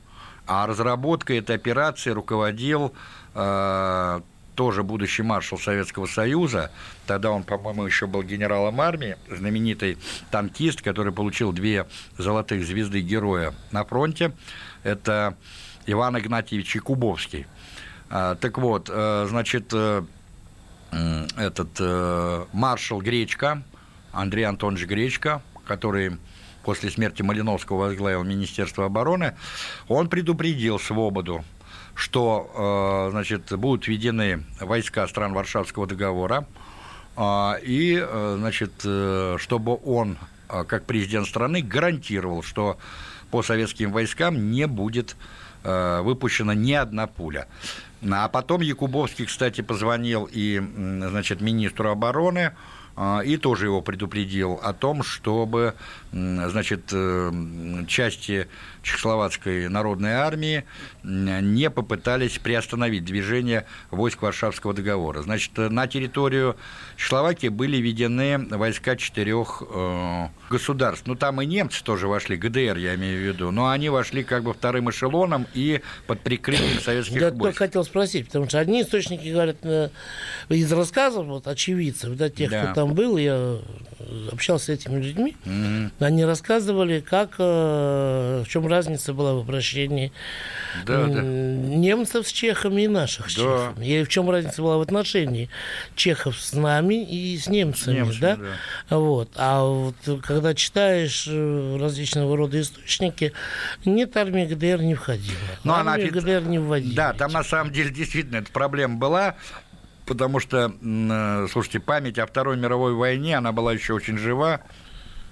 [0.47, 2.93] а разработкой этой операции руководил э,
[3.35, 6.71] тоже будущий маршал Советского Союза,
[7.07, 9.99] тогда он, по-моему, еще был генералом армии, знаменитый
[10.31, 11.87] танкист, который получил две
[12.19, 14.33] золотых звезды героя на фронте,
[14.85, 15.37] это
[15.87, 17.47] Иван Игнатьевич Якубовский.
[18.11, 20.05] Э, так вот, э, значит, э,
[21.37, 23.63] этот э, маршал Гречка,
[24.13, 26.19] Андрей Антонович Гречка, который
[26.63, 29.37] после смерти Малиновского возглавил Министерство обороны,
[29.89, 31.45] он предупредил Свободу,
[31.95, 36.47] что значит, будут введены войска стран Варшавского договора,
[37.17, 38.07] и
[38.37, 42.79] значит, чтобы он, как президент страны, гарантировал, что
[43.31, 45.17] по советским войскам не будет
[45.63, 47.47] выпущена ни одна пуля.
[48.11, 52.53] А потом Якубовский, кстати, позвонил и, значит, министру обороны,
[52.97, 55.75] а, и тоже его предупредил о том, чтобы
[56.13, 57.33] значит, э,
[57.89, 58.47] части
[58.85, 60.65] Чехословацкой народной армии
[61.03, 65.23] не попытались приостановить движение войск Варшавского договора.
[65.23, 66.57] Значит, на территорию
[66.97, 71.07] Чехословакии были введены войска четырех э, государств.
[71.07, 74.45] Ну, там и немцы тоже вошли, ГДР, я имею в виду, но они вошли как
[74.45, 77.37] бы вторым эшелоном и под прикрытием советских я войск.
[77.37, 79.89] Я только хотел спросить, потому что одни источники говорят э,
[80.51, 82.65] из рассказов вот, очевидцев, да, тех, да.
[82.67, 83.59] кто там был, я
[84.31, 85.91] общался с этими людьми, mm-hmm.
[86.01, 90.13] они рассказывали, как, э, в чем разница была в обращении
[90.85, 91.21] да, да.
[91.23, 93.43] немцев с чехами и наших с да.
[93.43, 93.87] чехами.
[93.87, 95.49] И в чем разница была в отношении
[95.95, 98.37] чехов с нами и с немцами, с немцами да?
[98.37, 98.97] да?
[98.99, 99.31] Вот.
[99.37, 103.33] А вот когда читаешь э, различного рода источники,
[103.85, 105.37] нет, армия ГДР не входила.
[105.63, 106.21] Но ну, армию она...
[106.21, 106.95] ГДР не вводили.
[106.95, 109.37] Да, там на самом деле действительно эта проблема была
[110.07, 114.61] потому что, э, слушайте, память о Второй мировой войне, она была еще очень жива.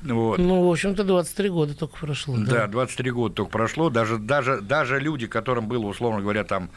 [0.02, 0.38] Вот.
[0.38, 2.36] Ну, в общем-то, 23 года только прошло.
[2.36, 3.88] Да, да 23 года только прошло.
[3.88, 6.70] Даже, даже, даже люди, которым было, условно говоря, там,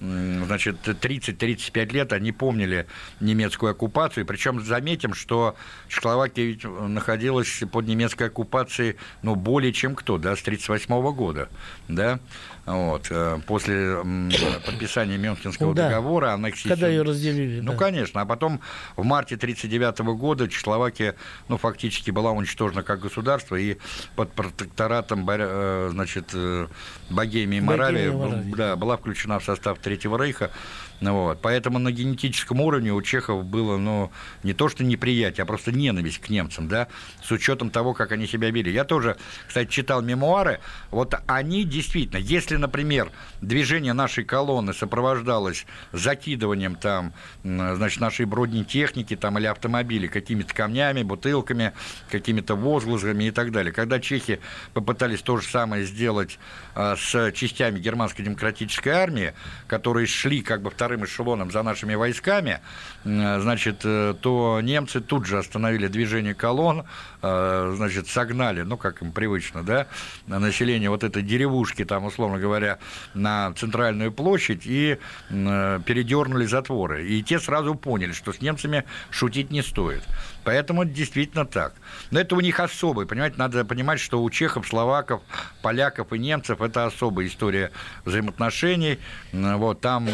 [0.00, 2.86] значит, 30-35 лет, они помнили
[3.20, 4.24] немецкую оккупацию.
[4.24, 5.56] Причем заметим, что
[5.88, 11.48] Чехословакия ведь находилась под немецкой оккупацией, ну, более чем кто, да, с 1938 года,
[11.88, 12.18] да.
[12.66, 13.96] Вот, э, после
[14.66, 15.88] подписания Мюнхенского да.
[15.88, 16.68] договора аннексии...
[16.68, 17.60] Когда ее разделили.
[17.60, 17.78] Ну, да.
[17.78, 18.20] конечно.
[18.20, 18.60] А потом
[18.96, 21.16] в марте 1939 года Чехословакия,
[21.48, 23.78] ну, фактически была уничтожена как государство, и
[24.16, 26.66] под протекторатом, э, значит, э,
[27.08, 30.50] Богемии и Моравии, да, была включена в состав Третьего Рейха.
[31.00, 31.40] Вот.
[31.40, 34.10] Поэтому на генетическом уровне у чехов было, ну,
[34.42, 36.88] не то что неприятие, а просто ненависть к немцам, да,
[37.22, 38.72] с учетом того, как они себя вели.
[38.72, 40.60] Я тоже, кстати, читал мемуары.
[40.90, 43.10] Вот они действительно, если, например,
[43.40, 51.72] движение нашей колонны сопровождалось закидыванием там, значит, нашей бронетехники там, или автомобилей какими-то камнями, бутылками,
[52.10, 53.72] какими-то возгласами и так далее.
[53.72, 54.40] Когда чехи
[54.74, 56.38] попытались то же самое сделать
[56.74, 59.32] а, с частями германской демократической армии,
[59.66, 62.58] которые шли как бы вторым вторым эшелоном за нашими войсками,
[63.04, 66.84] значит, э, то немцы тут же остановили движение колонн,
[67.22, 69.86] э, значит, согнали, ну, как им привычно, да,
[70.26, 72.78] население вот этой деревушки, там, условно говоря,
[73.14, 74.98] на центральную площадь и
[75.28, 77.06] э, передернули затворы.
[77.06, 80.02] И те сразу поняли, что с немцами шутить не стоит.
[80.42, 81.74] Поэтому действительно так.
[82.10, 85.20] Но это у них особый, понимаете, надо понимать, что у чехов, словаков,
[85.62, 87.70] поляков и немцев это особая история
[88.04, 88.98] взаимоотношений.
[89.32, 90.08] Вот там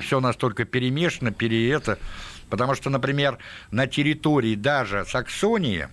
[0.00, 1.98] все настолько перемешано, пере это,
[2.50, 3.38] потому что, например,
[3.70, 5.88] на территории даже Саксонии,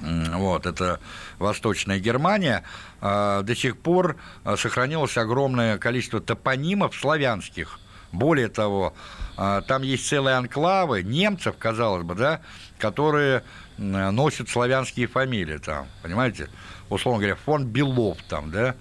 [0.00, 1.00] вот, это
[1.38, 2.64] Восточная Германия,
[3.00, 7.78] э, до сих пор э, сохранилось огромное количество топонимов славянских.
[8.12, 8.94] Более того,
[9.36, 12.40] а, там есть целые анклавы немцев, казалось бы, да,
[12.78, 13.42] которые
[13.76, 16.48] носят славянские фамилии там, понимаете?
[16.90, 18.76] Условно говоря, фон Белов там, да,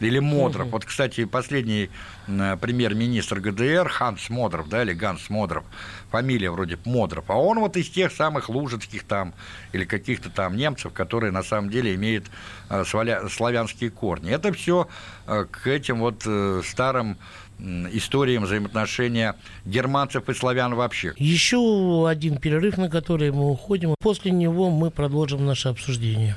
[0.00, 0.68] или Модров.
[0.68, 1.90] Вот, кстати, последний
[2.26, 5.64] премьер-министр ГДР Ханс Модров, да, или Ганс Модров,
[6.10, 9.34] фамилия вроде Модров, а он вот из тех самых лужицких там
[9.72, 12.26] или каких-то там немцев, которые на самом деле имеют
[12.68, 14.30] а, славянские корни.
[14.30, 14.88] Это все
[15.26, 17.16] а, к этим вот э, старым
[17.58, 21.14] историям взаимоотношения германцев и славян вообще.
[21.16, 23.94] Еще один перерыв, на который мы уходим.
[23.98, 26.36] После него мы продолжим наше обсуждение.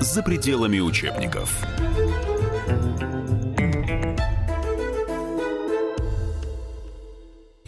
[0.00, 1.64] за пределами учебников.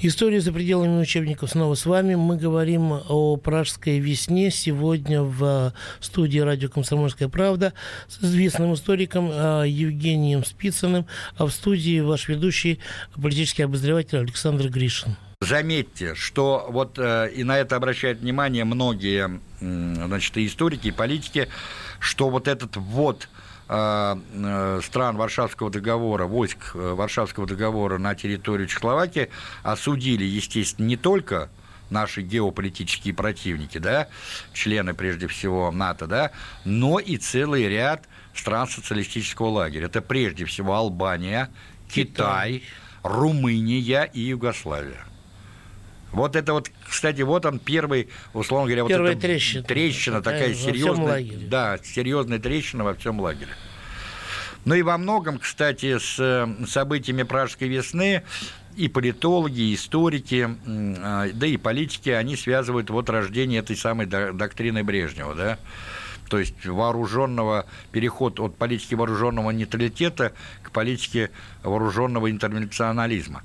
[0.03, 2.14] История за пределами учебников снова с вами.
[2.14, 4.51] Мы говорим о пражской весне.
[4.51, 7.74] Сегодня в студии радио «Комсомольская правда»
[8.09, 11.07] с известным историком а, Евгением Спицыным,
[11.37, 12.78] а в студии ваш ведущий
[13.20, 15.16] политический обозреватель Александр Гришин.
[15.41, 21.49] Заметьте, что вот э, и на это обращают внимание многие значит, и историки, и политики,
[21.99, 23.28] что вот этот ввод
[23.72, 29.30] Э, э, стран Варшавского договора, войск Варшавского договора на территорию Чехословакии
[29.62, 31.51] осудили, естественно, не только
[31.88, 34.09] наши геополитические противники, да,
[34.53, 36.32] члены, прежде всего, НАТО, да,
[36.64, 39.86] но и целый ряд стран социалистического лагеря.
[39.86, 41.49] Это прежде всего Албания,
[41.88, 42.62] Китай, Китай
[43.05, 45.10] Румыния и Югославия.
[46.13, 50.55] Вот это вот, кстати, вот он первый, условно говоря, Первая вот эта трещина, трещина такая
[50.55, 53.53] серьезная, да, серьезная трещина во всем лагере.
[54.65, 58.25] Ну и во многом, кстати, с э, событиями Пражской весны
[58.77, 64.85] и политологи, и историки, а, да и политики, они связывают вот рождение этой самой доктрины
[64.85, 65.59] Брежнева, да,
[66.29, 70.33] то есть вооруженного переход от политики вооруженного нейтралитета
[70.63, 71.31] к политике
[71.63, 73.43] вооруженного интернационализма.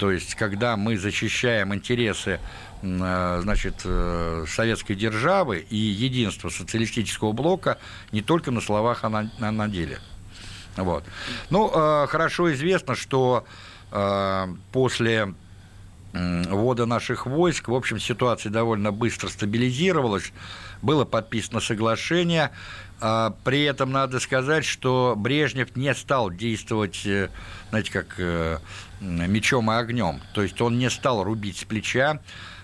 [0.00, 2.40] То есть, когда мы защищаем интересы
[2.80, 7.76] э, значит, э, советской державы и единства социалистического блока
[8.10, 9.98] не только на словах, а на, а на деле.
[10.76, 11.04] Вот.
[11.50, 13.44] Ну, э, хорошо известно, что
[14.70, 15.34] после
[16.12, 20.32] ввода наших войск, в общем, ситуация довольно быстро стабилизировалась,
[20.80, 22.52] было подписано соглашение,
[23.00, 27.06] при этом надо сказать, что Брежнев не стал действовать,
[27.70, 28.18] знаете, как
[29.00, 30.20] мечом и огнем.
[30.34, 32.20] То есть он не стал рубить с плеча,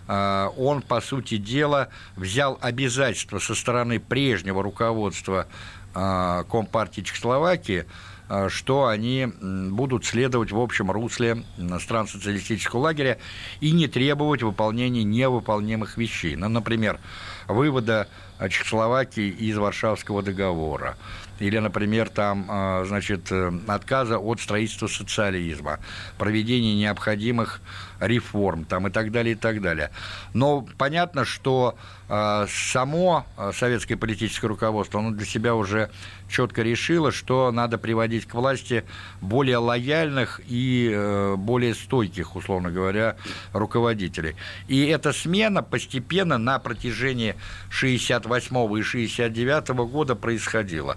[0.08, 5.46] а, он, по сути дела, взял обязательства со стороны прежнего руководства
[5.94, 7.86] а, Компартии Чехословакии,
[8.28, 11.44] а, что они будут следовать в общем русле
[11.80, 13.18] стран социалистического лагеря
[13.60, 16.36] и не требовать выполнения невыполнимых вещей.
[16.36, 17.00] Ну, например,
[17.48, 18.08] вывода
[18.48, 20.96] Чехословакии из Варшавского договора,
[21.38, 25.80] или, например, там, а, значит, э, отказа от строительства социализма,
[26.18, 27.60] проведения необходимых
[28.00, 29.90] реформ там, и так далее, и так далее.
[30.34, 31.76] Но понятно, что
[32.08, 35.90] э, само а, советское политическое руководство, оно для себя уже
[36.28, 38.84] четко решило, что надо приводить к власти
[39.20, 43.16] более лояльных и э, более стойких, условно говоря,
[43.52, 44.36] руководителей.
[44.68, 47.36] И эта смена постепенно на протяжении
[47.70, 50.96] 68 и 69 года происходила.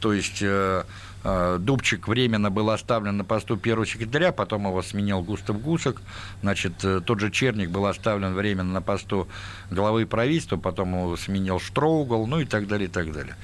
[0.00, 0.84] То есть э,
[1.24, 6.00] Дубчик временно был оставлен на посту первого секретаря, потом его сменил Густав Гусак.
[6.42, 9.26] Значит, э, тот же Черник был оставлен временно на посту
[9.70, 13.34] главы правительства, потом его сменил Штроугл, ну и так далее, и так далее.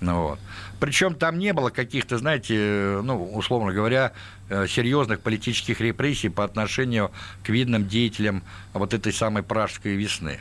[0.00, 0.38] Ну, вот.
[0.78, 4.12] Причем там не было каких-то, знаете, ну, условно говоря,
[4.48, 7.10] серьезных политических репрессий по отношению
[7.42, 8.42] к видным деятелям
[8.74, 10.40] вот этой самой пражской весны.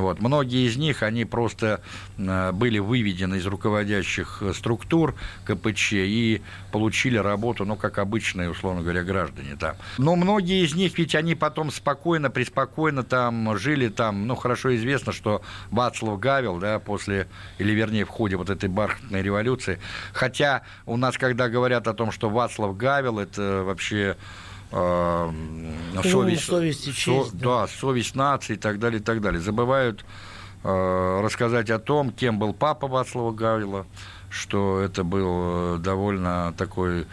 [0.00, 0.20] Вот.
[0.20, 1.80] Многие из них, они просто
[2.18, 6.42] э, были выведены из руководящих структур КПЧ и
[6.72, 9.76] получили работу, ну, как обычные, условно говоря, граждане там.
[9.98, 15.12] Но многие из них, ведь они потом спокойно, преспокойно там жили там, ну, хорошо известно,
[15.12, 17.28] что Вацлав Гавел, да, после,
[17.58, 19.78] или вернее, в ходе вот этой бархатной революции,
[20.12, 24.16] хотя у нас, когда говорят о том, что Вацлав Гавел, это вообще
[24.76, 27.60] э, совесть, совесть и честь, со, да.
[27.62, 29.40] да, совесть нации и так далее, и так далее.
[29.40, 30.04] Забывают
[30.64, 33.86] э, рассказать о том, кем был папа Вацлава Гаврила,
[34.30, 37.06] что это был э, довольно такой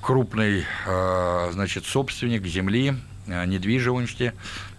[0.00, 2.94] крупный, э, значит, собственник земли,
[3.26, 4.32] э, недвижимости,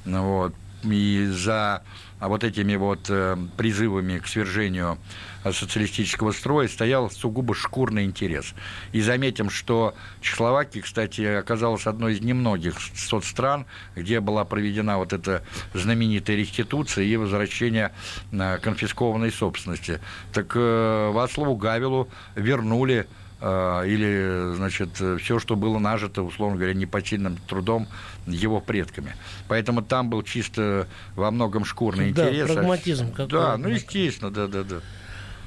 [0.05, 0.53] вот,
[0.83, 1.83] и за
[2.27, 4.97] вот этими вот э, призывами к свержению
[5.43, 8.53] социалистического строя стоял сугубо шкурный интерес.
[8.91, 13.65] И заметим, что Чехословакия, кстати, оказалась одной из немногих соцстран,
[13.95, 15.43] где была проведена вот эта
[15.73, 17.91] знаменитая реституция и возвращение
[18.31, 19.99] э, конфискованной собственности.
[20.31, 24.89] Так э, Вацлаву Гавилу вернули э, или, значит,
[25.19, 27.87] все, что было нажито, условно говоря, непосильным трудом
[28.27, 29.15] его предками.
[29.47, 32.51] Поэтому там был чисто во многом шкурный да, интерес.
[32.51, 34.81] прагматизм какой Да, ну, естественно, да-да-да.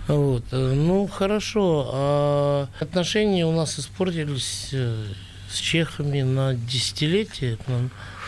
[0.09, 0.45] Вот.
[0.53, 1.91] Э, ну, хорошо.
[1.93, 5.07] А отношения у нас испортились э,
[5.49, 7.59] с чехами на десятилетие.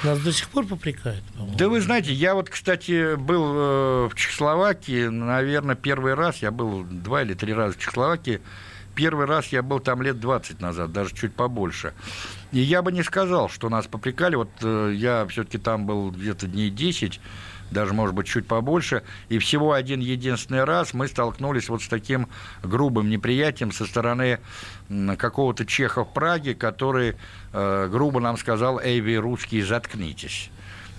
[0.03, 1.23] Нас до сих пор попрекают.
[1.35, 1.57] По-моему.
[1.57, 6.85] Да вы знаете, я вот, кстати, был э, в Чехословакии, наверное, первый раз, я был
[6.85, 8.41] два или три раза в Чехословакии,
[8.97, 11.93] первый раз я был там лет 20 назад, даже чуть побольше.
[12.51, 14.35] И я бы не сказал, что нас попрекали.
[14.35, 17.21] Вот я все-таки там был где-то дней 10,
[17.71, 19.03] даже, может быть, чуть побольше.
[19.29, 22.29] И всего один единственный раз мы столкнулись вот с таким
[22.63, 24.41] грубым неприятием со стороны
[25.19, 27.17] какого-то чеха в Праге, который
[27.53, 30.51] э, грубо нам сказал «Эй, вы, русские, заткнитесь».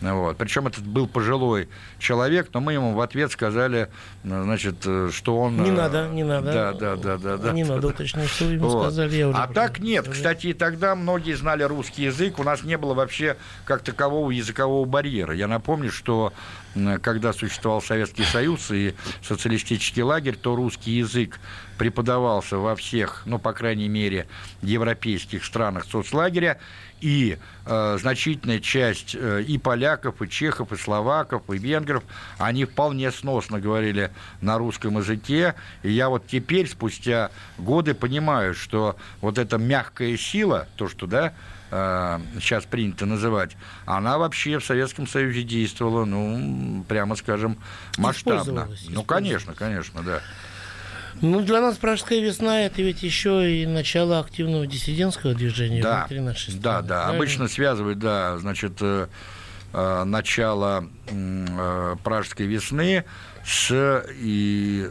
[0.02, 0.38] Вот.
[0.38, 3.90] Причем этот был пожилой человек, но мы ему в ответ сказали,
[4.24, 5.64] значит, что он...
[5.64, 6.54] Не надо, не надо.
[6.54, 7.38] Да, да, да, да.
[7.38, 8.84] да не да, надо уточнять, что ему вот.
[8.84, 9.16] сказали.
[9.16, 10.06] Я уже а так нет.
[10.06, 10.18] Сказать.
[10.18, 12.38] Кстати, и тогда многие знали русский язык.
[12.40, 15.34] У нас не было вообще как такового языкового барьера.
[15.34, 16.34] Я напомню, что
[17.02, 18.94] когда существовал Советский Союз и
[19.24, 21.40] социалистический лагерь, то русский язык
[21.78, 24.28] преподавался во всех, ну, по крайней мере,
[24.62, 26.60] европейских странах соцлагеря,
[27.00, 32.04] и э, значительная часть э, и поляков, и чехов, и словаков, и венгров,
[32.40, 34.12] они вполне сносно говорили
[34.42, 35.54] на русском языке,
[35.84, 41.34] и я вот теперь, спустя годы, понимаю, что вот эта мягкая сила, то, что, да,
[41.70, 43.56] э, сейчас принято называть,
[43.86, 47.58] она вообще в Советском Союзе действовала, ну, прямо скажем,
[47.98, 48.70] масштабно.
[48.90, 50.22] Ну, конечно, конечно, да.
[51.22, 56.20] Ну, для нас Пражская весна– это ведь еще и начало активного диссидентского движения да, внутри
[56.20, 56.62] нашей страны.
[56.62, 57.16] Да, да, правильно?
[57.16, 59.08] обычно связывают, да, значит, э,
[59.74, 63.04] э, начало э, Пражской весны
[63.44, 64.90] с, и,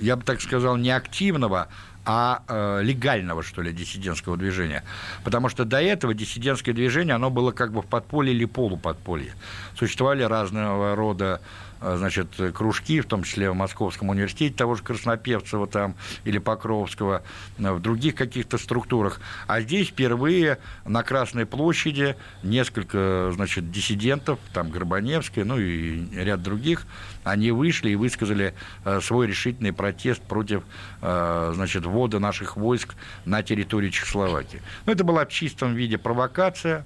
[0.00, 1.68] я бы так сказал, не активного,
[2.10, 4.82] а легального, что ли, диссидентского движения.
[5.24, 9.34] Потому что до этого диссидентское движение, оно было как бы в подполье или полуподполье.
[9.78, 11.42] Существовали разного рода
[11.80, 17.22] значит, кружки, в том числе в Московском университете того же Краснопевцева там или Покровского,
[17.58, 19.20] а, в других каких-то структурах.
[19.46, 26.86] А здесь впервые на Красной площади несколько, значит, диссидентов, там Горбаневская, ну и ряд других,
[27.24, 28.54] они вышли и высказали
[28.84, 30.62] а, свой решительный протест против,
[31.00, 34.60] значит, ввода наших войск на территорию Чехословакии.
[34.86, 36.84] Ну, это была в чистом виде провокация,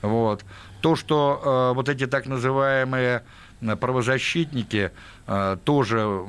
[0.00, 0.44] вот.
[0.80, 3.22] То, что вот эти так называемые
[3.80, 4.90] правозащитники
[5.21, 5.21] а,
[5.64, 6.24] тоже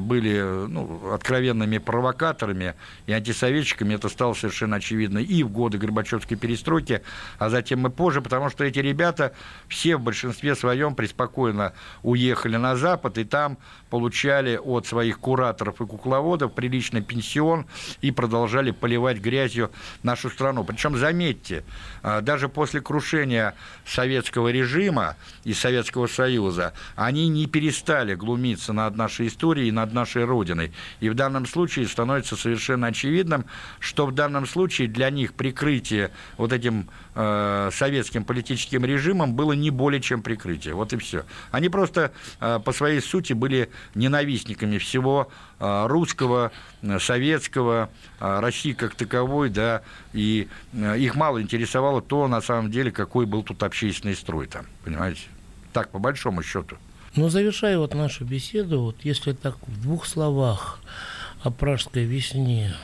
[0.00, 2.74] были ну, откровенными провокаторами
[3.06, 7.02] и антисоветчиками, это стало совершенно очевидно и в годы Горбачевской перестройки,
[7.38, 9.32] а затем и позже, потому что эти ребята
[9.68, 11.72] все в большинстве своем преспокойно
[12.02, 13.58] уехали на Запад, и там
[13.90, 17.66] получали от своих кураторов и кукловодов приличный пенсион
[18.00, 19.70] и продолжали поливать грязью
[20.02, 20.64] нашу страну.
[20.64, 21.64] Причем, заметьте,
[22.02, 23.54] а, даже после крушения
[23.86, 30.24] советского режима и Советского Союза они не перестали глумиться над нашей историей и над нашей
[30.24, 30.72] Родиной.
[31.00, 33.46] И в данном случае становится совершенно очевидным,
[33.80, 39.70] что в данном случае для них прикрытие вот этим э, советским политическим режимом было не
[39.70, 40.74] более чем прикрытие.
[40.74, 41.24] Вот и все.
[41.50, 46.52] Они просто э, по своей сути были ненавистниками всего э, русского,
[46.82, 47.88] э, советского,
[48.20, 53.24] э, России как таковой, да, и э, их мало интересовало то, на самом деле, какой
[53.26, 55.22] был тут общественный строй там, понимаете?
[55.72, 56.76] Так, по большому счету.
[57.16, 60.80] Но завершая вот нашу беседу, вот если так в двух словах
[61.42, 62.74] о пражской весне,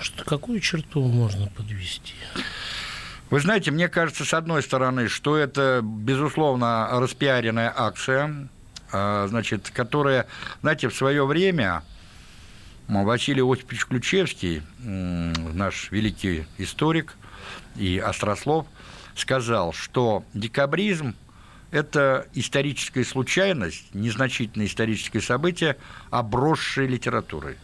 [0.00, 2.14] что, какую черту можно подвести?
[3.30, 8.48] Вы знаете, мне кажется, с одной стороны, что это, безусловно, распиаренная акция,
[8.92, 10.28] а, значит, которая,
[10.62, 11.82] знаете, в свое время
[12.86, 17.16] Василий Осипович Ключевский, наш великий историк
[17.74, 18.66] и острослов,
[19.16, 21.16] сказал, что декабризм–
[21.70, 25.76] это историческая случайность, незначительное историческое событие,
[26.10, 27.56] обросшее литературой.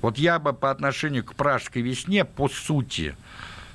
[0.00, 3.16] Вот я бы по отношению к «Пражской весне» по сути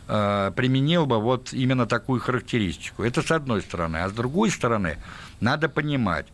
[0.08, 3.04] э, применил бы вот именно такую характеристику.
[3.04, 3.98] Это с одной стороны.
[3.98, 4.98] А с другой стороны,
[5.40, 6.28] надо понимать,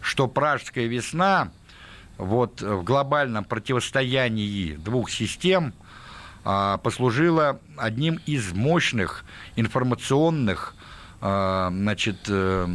[0.00, 1.50] что «Пражская весна»
[2.16, 5.74] вот в глобальном противостоянии двух систем
[6.44, 9.24] э, послужила одним из мощных
[9.56, 10.79] информационных а,
[11.20, 12.66] значит, э,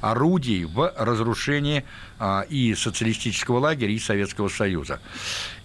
[0.00, 1.84] орудий в разрушении
[2.18, 5.00] а, и социалистического лагеря, и Советского Союза.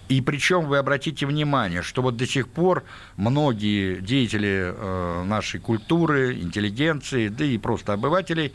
[0.08, 2.84] И причем вы обратите внимание, что вот до сих пор
[3.16, 8.52] многие деятели э, нашей культуры, интеллигенции, да и просто обывателей,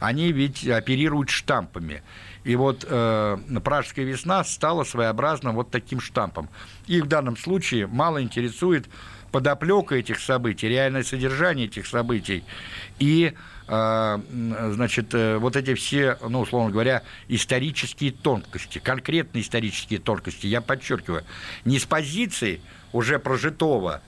[0.00, 2.02] они ведь оперируют штампами.
[2.44, 6.48] И вот э, «Пражская весна» стала своеобразным вот таким штампом.
[6.86, 8.88] Их в данном случае мало интересует
[9.30, 12.44] подоплека этих событий, реальное содержание этих событий.
[12.98, 13.34] И
[13.70, 14.18] а,
[14.72, 21.24] значит, э, вот эти все, ну, условно говоря, исторические тонкости, конкретные исторические тонкости, я подчеркиваю,
[21.66, 22.62] не с позиции
[22.92, 24.00] уже прожитого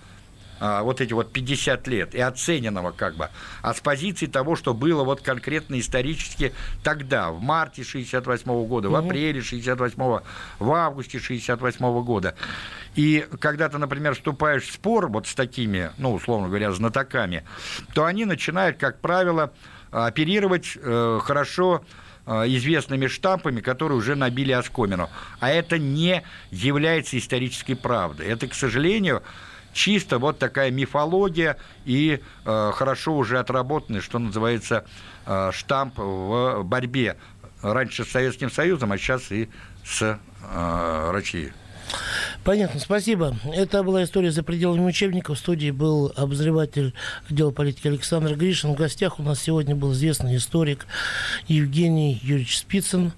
[0.60, 3.30] вот эти вот 50 лет и оцененного как бы,
[3.62, 6.52] а с позиции того, что было вот конкретно исторически
[6.82, 10.22] тогда, в марте 68 -го года, в апреле 68 -го,
[10.58, 12.34] в августе 68 -го года.
[12.94, 17.44] И когда ты, например, вступаешь в спор вот с такими, ну, условно говоря, знатоками,
[17.94, 19.52] то они начинают, как правило,
[19.90, 21.84] оперировать э, хорошо
[22.26, 25.08] э, известными штампами, которые уже набили оскомину.
[25.38, 28.26] А это не является исторической правдой.
[28.26, 29.22] Это, к сожалению,
[29.72, 34.84] чисто вот такая мифология и э, хорошо уже отработанный, что называется,
[35.26, 37.16] э, штамп в борьбе
[37.62, 39.48] раньше с Советским Союзом, а сейчас и
[39.84, 41.52] с э, Россией.
[42.44, 43.36] Понятно, спасибо.
[43.52, 45.36] Это была история за пределами учебников.
[45.36, 46.94] В студии был обозреватель
[47.28, 48.72] отдела политики Александр Гришин.
[48.72, 50.86] В гостях у нас сегодня был известный историк
[51.48, 53.12] Евгений Юрьевич Спицын.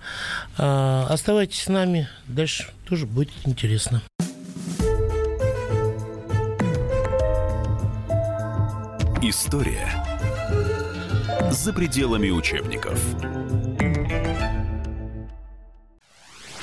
[0.58, 4.02] А, оставайтесь с нами, дальше тоже будет интересно.
[9.24, 9.88] История
[11.52, 13.00] за пределами учебников.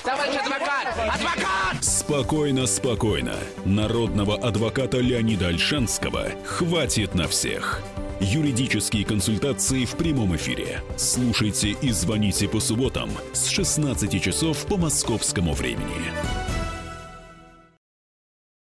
[0.03, 0.87] Товарищ адвокат!
[1.15, 1.83] Адвокат!
[1.85, 3.35] Спокойно, спокойно.
[3.63, 7.81] Народного адвоката Леонида Альшанского хватит на всех.
[8.19, 10.81] Юридические консультации в прямом эфире.
[10.97, 16.11] Слушайте и звоните по субботам с 16 часов по московскому времени.